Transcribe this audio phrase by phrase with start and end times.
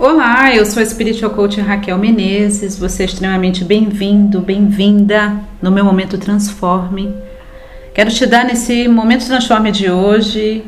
[0.00, 2.78] Olá, eu sou a Spiritual Coach Raquel Menezes.
[2.78, 7.14] Você é extremamente bem-vindo, bem-vinda no meu momento Transforme.
[7.92, 10.64] Quero te dar nesse momento Transforme de hoje,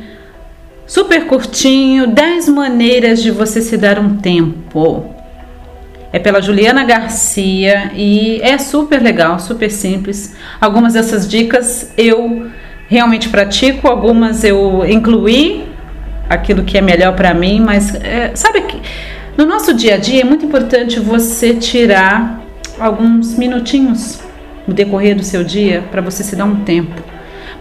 [0.87, 5.15] super curtinho, 10 maneiras de você se dar um tempo.
[6.13, 10.37] É pela Juliana Garcia e é super legal, super simples.
[10.61, 12.51] Algumas dessas dicas eu
[12.87, 15.65] realmente pratico, algumas eu incluí
[16.29, 18.83] aquilo que é melhor para mim, mas é, sabe que
[19.37, 22.43] no nosso dia a dia é muito importante você tirar
[22.79, 24.21] alguns minutinhos
[24.67, 27.03] no decorrer do seu dia para você se dar um tempo,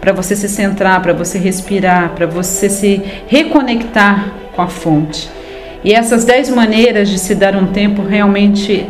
[0.00, 5.28] para você se centrar, para você respirar, para você se reconectar com a fonte.
[5.84, 8.86] E essas 10 maneiras de se dar um tempo realmente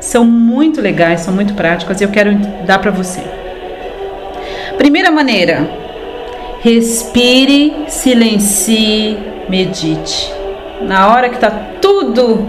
[0.00, 3.20] são muito legais, são muito práticas e eu quero dar para você.
[4.78, 5.68] Primeira maneira,
[6.62, 9.18] respire, silencie,
[9.48, 10.39] medite.
[10.82, 11.50] Na hora que está
[11.80, 12.48] tudo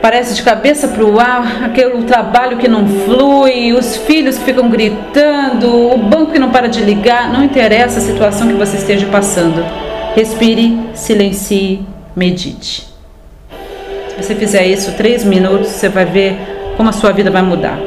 [0.00, 4.68] parece de cabeça para o ar, aquele trabalho que não flui, os filhos que ficam
[4.68, 9.06] gritando, o banco que não para de ligar, não interessa a situação que você esteja
[9.06, 9.64] passando.
[10.14, 11.82] Respire, silencie,
[12.14, 12.86] medite.
[14.08, 16.36] Se você fizer isso três minutos, você vai ver
[16.76, 17.78] como a sua vida vai mudar.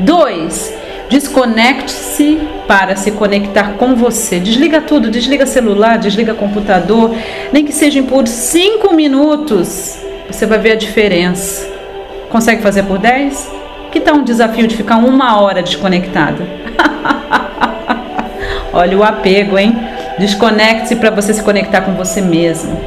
[0.00, 0.72] Dois,
[1.08, 4.38] Desconecte-se para se conectar com você.
[4.38, 7.14] Desliga tudo, desliga celular, desliga computador,
[7.52, 9.98] nem que seja por 5 minutos.
[10.26, 11.66] Você vai ver a diferença.
[12.28, 13.50] Consegue fazer por 10?
[13.90, 16.46] Que tal um desafio de ficar uma hora desconectado?
[18.70, 19.74] Olha o apego, hein?
[20.18, 22.78] Desconecte-se para você se conectar com você mesmo.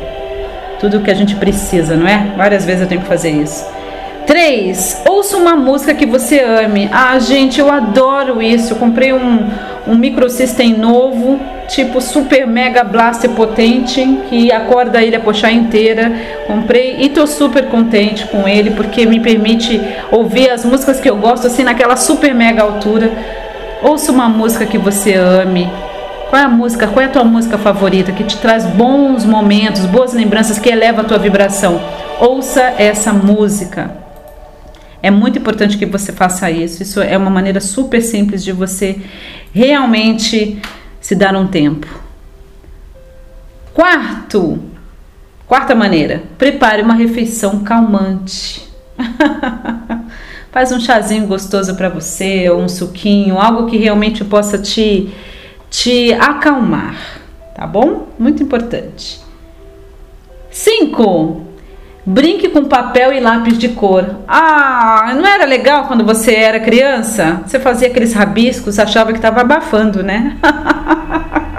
[0.79, 2.33] Tudo o que a gente precisa, não é?
[2.37, 3.65] Várias vezes eu tenho que fazer isso.
[4.25, 5.03] 3.
[5.07, 6.89] Ouça uma música que você ame.
[6.91, 8.73] Ah, gente, eu adoro isso.
[8.73, 9.49] Eu comprei um,
[9.87, 16.11] um microsystem novo, tipo super mega blaster potente, que acorda a ilha Pochá inteira.
[16.47, 21.17] Comprei e tô super contente com ele, porque me permite ouvir as músicas que eu
[21.17, 23.11] gosto, assim, naquela super mega altura.
[23.81, 25.69] Ouça uma música que você ame.
[26.29, 26.87] Qual é a música?
[26.87, 31.01] Qual é a tua música favorita que te traz bons momentos, boas lembranças, que eleva
[31.01, 31.81] a tua vibração?
[32.19, 34.00] Ouça essa música.
[35.03, 36.83] É muito importante que você faça isso.
[36.83, 39.01] Isso é uma maneira super simples de você
[39.53, 40.61] realmente
[40.99, 41.87] se dar um tempo.
[43.73, 44.59] Quarto,
[45.47, 48.69] quarta maneira, prepare uma refeição calmante.
[50.51, 55.09] Faz um chazinho gostoso para você, ou um suquinho, algo que realmente possa te,
[55.69, 57.21] te acalmar,
[57.55, 58.09] tá bom?
[58.19, 59.21] Muito importante.
[60.51, 61.47] Cinco,
[62.03, 64.21] Brinque com papel e lápis de cor.
[64.27, 67.41] Ah, não era legal quando você era criança?
[67.45, 70.37] Você fazia aqueles rabiscos, achava que estava abafando, né?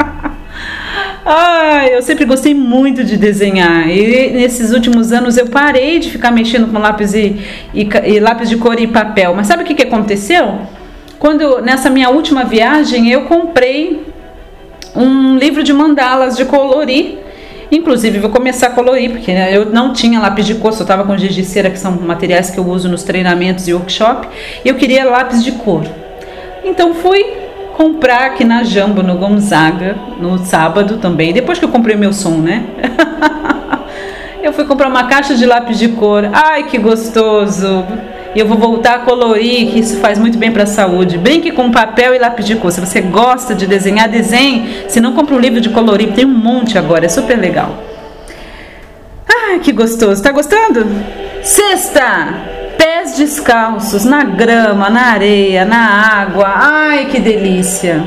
[1.24, 6.32] Ah, eu sempre gostei muito de desenhar e nesses últimos anos eu parei de ficar
[6.32, 7.40] mexendo com lápis e,
[7.72, 9.32] e, e lápis de cor e papel.
[9.32, 10.58] Mas sabe o que, que aconteceu?
[11.20, 14.04] Quando nessa minha última viagem eu comprei
[14.96, 17.18] um livro de mandalas de colorir
[17.72, 21.04] Inclusive, vou começar a colorir, porque né, eu não tinha lápis de cor, só estava
[21.04, 24.28] com giz de cera, que são materiais que eu uso nos treinamentos e workshop,
[24.62, 25.82] eu queria lápis de cor.
[26.62, 27.24] Então fui
[27.74, 32.36] comprar aqui na Jambo, no Gonzaga, no sábado também, depois que eu comprei meu som,
[32.36, 32.62] né?
[34.44, 36.28] eu fui comprar uma caixa de lápis de cor.
[36.30, 37.86] Ai, que gostoso!
[38.34, 41.18] E eu vou voltar a colorir, que isso faz muito bem para a saúde.
[41.18, 42.72] Brinque com papel e lápis de cor.
[42.72, 44.86] Se você gosta de desenhar, desenhe.
[44.88, 46.12] Se não, compra um livro de colorir.
[46.12, 47.76] Tem um monte agora, é super legal.
[49.28, 50.22] Ai, que gostoso.
[50.22, 50.86] Tá gostando?
[51.42, 52.52] Sexta!
[52.78, 56.46] Pés descalços, na grama, na areia, na água.
[56.46, 58.02] Ai, que delícia!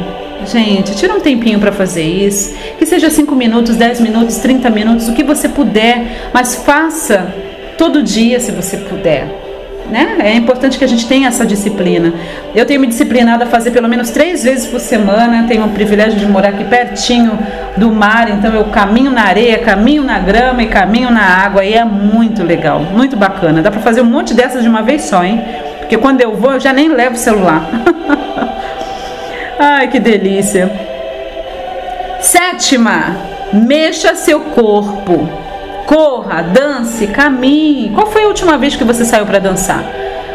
[0.48, 2.56] Gente, tira um tempinho para fazer isso.
[2.80, 7.32] Que seja 5 minutos, 10 minutos, 30 minutos, o que você puder, mas faça
[7.78, 9.45] todo dia se você puder
[9.90, 10.18] né?
[10.20, 12.14] É importante que a gente tenha essa disciplina.
[12.54, 15.46] Eu tenho me disciplinado a fazer pelo menos três vezes por semana.
[15.48, 17.38] Tenho o privilégio de morar aqui pertinho
[17.78, 21.74] do mar, então eu caminho na areia, caminho na grama e caminho na água e
[21.74, 23.62] é muito legal, muito bacana.
[23.62, 25.44] Dá para fazer um monte dessas de uma vez só, hein?
[25.80, 27.70] Porque quando eu vou, eu já nem levo o celular.
[29.60, 30.72] Ai, que delícia.
[32.20, 33.16] Sétima,
[33.54, 35.45] mexa seu corpo.
[35.86, 37.92] Corra, dance, caminhe.
[37.92, 39.84] Qual foi a última vez que você saiu para dançar?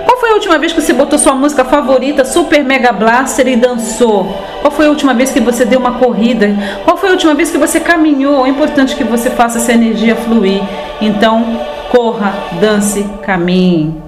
[0.05, 3.57] Qual foi a última vez que você botou sua música favorita, Super Mega Blaster, e
[3.57, 4.25] dançou?
[4.61, 6.49] Qual foi a última vez que você deu uma corrida?
[6.85, 8.47] Qual foi a última vez que você caminhou?
[8.47, 10.63] É importante que você faça essa energia fluir.
[11.01, 11.61] Então,
[11.91, 14.01] corra, dance, caminhe.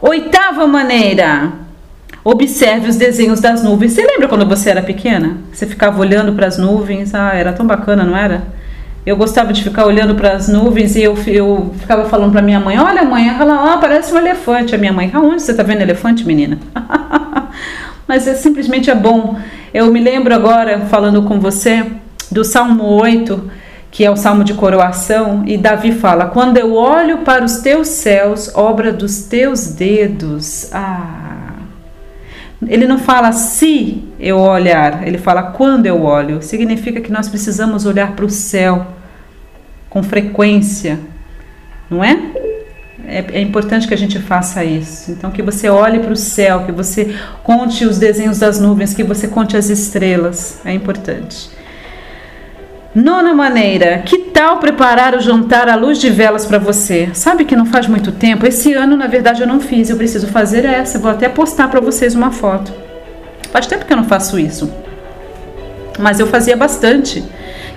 [0.00, 1.52] Oitava maneira.
[2.22, 3.92] Observe os desenhos das nuvens.
[3.92, 5.38] Você lembra quando você era pequena?
[5.52, 7.14] Você ficava olhando para as nuvens?
[7.14, 8.57] Ah, era tão bacana, não era?
[9.08, 12.60] Eu gostava de ficar olhando para as nuvens e eu, eu ficava falando para minha
[12.60, 14.74] mãe: Olha, mãe, ela lá parece um elefante.
[14.74, 16.58] A minha mãe: Aonde você está vendo elefante, menina?
[18.06, 19.38] Mas é simplesmente é bom.
[19.72, 21.86] Eu me lembro agora, falando com você,
[22.30, 23.50] do Salmo 8,
[23.90, 27.88] que é o salmo de coroação, e Davi fala: Quando eu olho para os teus
[27.88, 30.68] céus, obra dos teus dedos.
[30.70, 31.14] Ah.
[32.66, 36.42] Ele não fala se eu olhar, ele fala quando eu olho.
[36.42, 38.97] Significa que nós precisamos olhar para o céu
[39.98, 41.00] com frequência,
[41.90, 42.16] não é?
[43.04, 43.24] é?
[43.32, 43.40] é?
[43.40, 45.10] importante que a gente faça isso.
[45.10, 49.02] Então, que você olhe para o céu, que você conte os desenhos das nuvens, que
[49.02, 50.60] você conte as estrelas.
[50.64, 51.50] É importante.
[52.94, 57.10] Nona maneira, que tal preparar o jantar à luz de velas para você?
[57.12, 58.46] Sabe que não faz muito tempo?
[58.46, 59.90] Esse ano, na verdade, eu não fiz.
[59.90, 60.98] Eu preciso fazer essa.
[60.98, 62.72] Vou até postar para vocês uma foto.
[63.50, 64.72] Faz tempo que eu não faço isso.
[65.98, 67.24] Mas eu fazia bastante.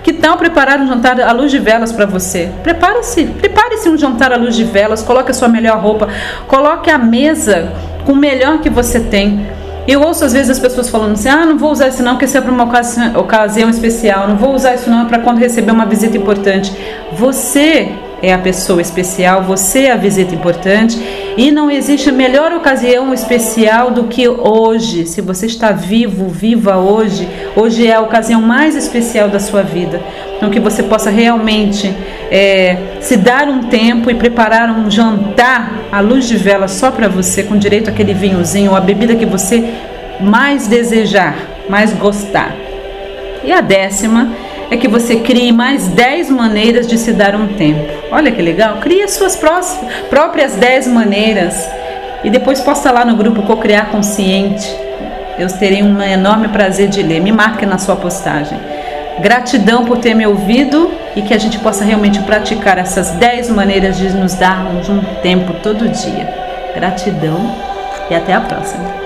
[0.02, 2.50] Que tal preparar um jantar à luz de velas para você?
[2.62, 6.08] Prepare-se, prepare-se um jantar à luz de velas, coloque a sua melhor roupa,
[6.48, 7.72] coloque a mesa
[8.04, 9.46] com o melhor que você tem.
[9.86, 12.24] Eu ouço às vezes as pessoas falando assim: ah, não vou usar isso não, porque
[12.24, 15.38] isso é para uma ocasião, ocasião especial, não vou usar isso não, é para quando
[15.38, 16.72] receber uma visita importante.
[17.12, 17.92] Você
[18.22, 20.96] é a pessoa especial, você é a visita importante
[21.36, 25.06] e não existe melhor ocasião especial do que hoje.
[25.06, 30.00] Se você está vivo, viva hoje, hoje é a ocasião mais especial da sua vida.
[30.36, 31.92] Então, que você possa realmente
[32.30, 37.08] é, se dar um tempo e preparar um jantar à luz de vela só para
[37.08, 39.72] você, com direito àquele vinhozinho ou a bebida que você
[40.20, 41.36] mais desejar,
[41.68, 42.54] mais gostar.
[43.44, 44.32] E a décima
[44.72, 47.92] é que você crie mais 10 maneiras de se dar um tempo.
[48.10, 48.78] Olha que legal!
[48.78, 49.38] Crie as suas
[50.08, 51.68] próprias 10 maneiras
[52.24, 54.74] e depois posta lá no grupo Cocriar Consciente.
[55.38, 57.20] Eu terei um enorme prazer de ler.
[57.20, 58.58] Me marque na sua postagem.
[59.20, 63.98] Gratidão por ter me ouvido e que a gente possa realmente praticar essas 10 maneiras
[63.98, 66.32] de nos darmos um tempo todo dia.
[66.74, 67.54] Gratidão
[68.10, 69.01] e até a próxima.